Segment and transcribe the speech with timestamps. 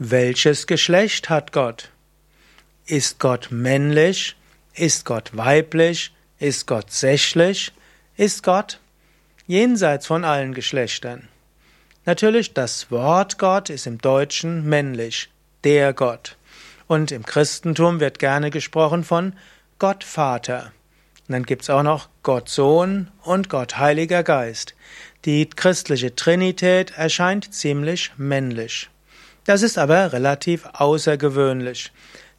[0.00, 1.90] Welches Geschlecht hat Gott?
[2.86, 4.36] Ist Gott männlich?
[4.72, 6.12] Ist Gott weiblich?
[6.38, 7.72] Ist Gott sächlich?
[8.16, 8.78] Ist Gott
[9.48, 11.26] jenseits von allen Geschlechtern?
[12.04, 15.30] Natürlich, das Wort Gott ist im Deutschen männlich,
[15.64, 16.36] der Gott.
[16.86, 19.32] Und im Christentum wird gerne gesprochen von
[19.80, 20.70] Gott Vater.
[21.26, 24.76] Und dann gibt's auch noch Gott Sohn und Gott Heiliger Geist.
[25.24, 28.90] Die christliche Trinität erscheint ziemlich männlich.
[29.48, 31.90] Das ist aber relativ außergewöhnlich.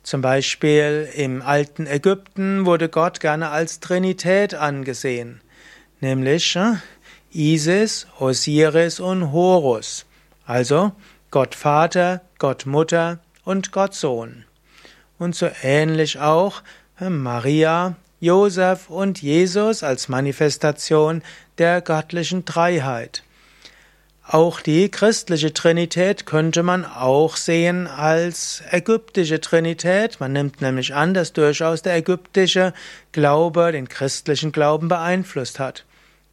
[0.03, 5.41] Zum Beispiel im alten Ägypten wurde Gott gerne als Trinität angesehen,
[6.01, 6.73] nämlich äh,
[7.31, 10.05] Isis, Osiris und Horus.
[10.45, 10.91] Also
[11.31, 14.45] Gott Vater, Gott Mutter und Gott Sohn.
[15.17, 16.61] Und so ähnlich auch
[17.01, 21.23] äh, Maria, Josef und Jesus als Manifestation
[21.57, 23.23] der göttlichen Dreiheit.
[24.31, 30.19] Auch die christliche Trinität könnte man auch sehen als ägyptische Trinität.
[30.19, 32.75] Man nimmt nämlich an, dass durchaus der ägyptische
[33.11, 35.83] Glaube den christlichen Glauben beeinflusst hat.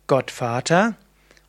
[0.08, 0.92] Gott Vater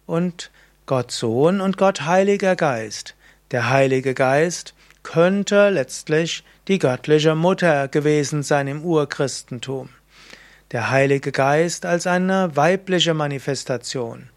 [0.05, 0.49] und
[0.85, 3.15] Gott Sohn und Gott Heiliger Geist.
[3.51, 4.73] Der Heilige Geist
[5.03, 9.89] könnte letztlich die göttliche Mutter gewesen sein im Urchristentum.
[10.71, 14.29] Der Heilige Geist als eine weibliche Manifestation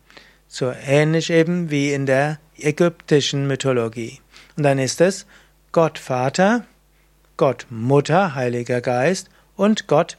[0.50, 4.20] so ähnlich eben wie in der ägyptischen Mythologie.
[4.56, 5.24] Und dann ist es
[5.70, 6.66] Gott Vater,
[7.36, 10.18] Gott Mutter, Heiliger Geist und Gott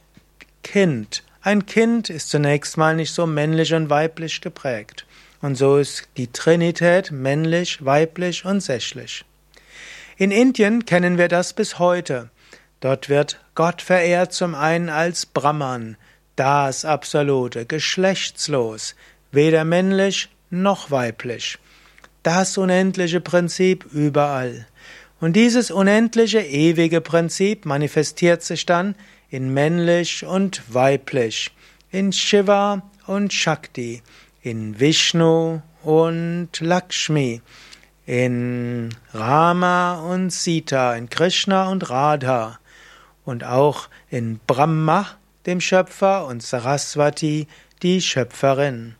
[0.64, 1.22] Kind.
[1.42, 5.04] Ein Kind ist zunächst mal nicht so männlich und weiblich geprägt.
[5.42, 9.24] Und so ist die Trinität männlich, weiblich und sächlich.
[10.16, 12.30] In Indien kennen wir das bis heute.
[12.80, 15.96] Dort wird Gott verehrt zum einen als Brahman,
[16.36, 18.94] das Absolute, geschlechtslos,
[19.32, 21.58] weder männlich noch weiblich.
[22.22, 24.66] Das unendliche Prinzip überall.
[25.20, 28.94] Und dieses unendliche, ewige Prinzip manifestiert sich dann
[29.30, 31.52] in männlich und weiblich,
[31.90, 34.02] in Shiva und Shakti,
[34.42, 37.40] in Vishnu und Lakshmi,
[38.04, 42.58] in Rama und Sita, in Krishna und Radha
[43.24, 45.06] und auch in Brahma,
[45.46, 47.46] dem Schöpfer, und Saraswati,
[47.82, 48.96] die Schöpferin.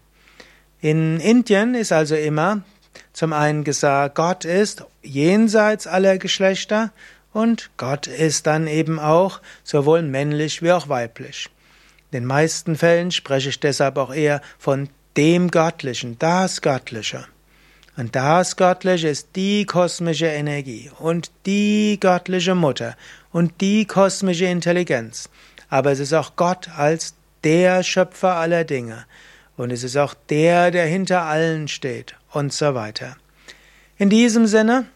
[0.83, 2.63] In Indien ist also immer
[3.13, 6.91] zum einen gesagt, Gott ist jenseits aller Geschlechter
[7.33, 11.49] und Gott ist dann eben auch sowohl männlich wie auch weiblich.
[12.11, 17.27] In den meisten Fällen spreche ich deshalb auch eher von dem Göttlichen, das Göttliche.
[17.97, 22.97] Und das Göttliche ist die kosmische Energie und die göttliche Mutter
[23.31, 25.29] und die kosmische Intelligenz.
[25.69, 27.15] Aber es ist auch Gott als
[27.45, 29.05] der Schöpfer aller Dinge
[29.57, 33.17] und es ist auch der, der hinter allen steht und so weiter.
[33.99, 34.87] In diesem Sinne,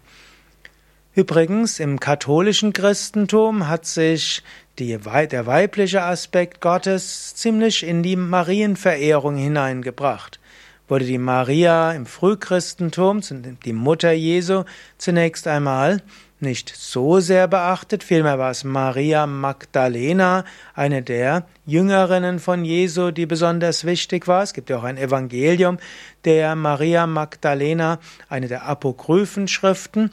[1.16, 4.44] Übrigens, im katholischen Christentum hat sich
[4.80, 10.40] die, der weibliche Aspekt Gottes ziemlich in die Marienverehrung hineingebracht
[10.88, 13.22] wurde die Maria im Frühchristentum,
[13.66, 14.64] die Mutter Jesu,
[14.98, 16.02] zunächst einmal
[16.44, 20.44] nicht so sehr beachtet, vielmehr war es Maria Magdalena,
[20.76, 24.44] eine der Jüngerinnen von Jesu, die besonders wichtig war.
[24.44, 25.80] Es gibt ja auch ein Evangelium
[26.26, 30.12] der Maria Magdalena, eine der apokryphen Schriften.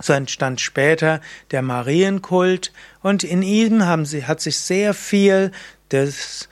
[0.00, 2.72] So entstand später der Marienkult
[3.02, 5.52] und in ihm haben sie, hat sich sehr viel
[5.92, 6.48] des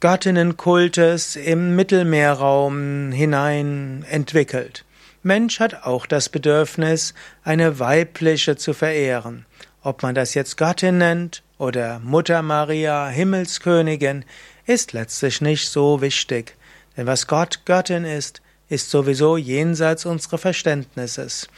[0.00, 4.86] Göttinnenkultes im Mittelmeerraum hinein entwickelt.
[5.22, 7.12] Mensch hat auch das Bedürfnis,
[7.44, 9.44] eine weibliche zu verehren.
[9.82, 14.24] Ob man das jetzt Göttin nennt oder Mutter Maria, Himmelskönigin,
[14.64, 16.56] ist letztlich nicht so wichtig.
[16.96, 21.48] Denn was Gott Göttin ist, ist sowieso jenseits unseres Verständnisses.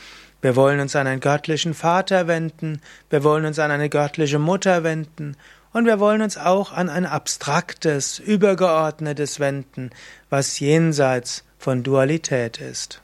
[0.41, 4.83] Wir wollen uns an einen göttlichen Vater wenden, wir wollen uns an eine göttliche Mutter
[4.83, 5.37] wenden
[5.73, 9.91] und wir wollen uns auch an ein abstraktes, übergeordnetes wenden,
[10.31, 13.03] was jenseits von Dualität ist.